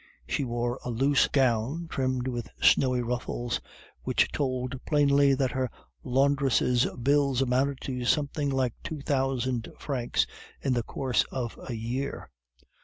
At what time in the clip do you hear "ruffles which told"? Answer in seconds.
3.03-4.83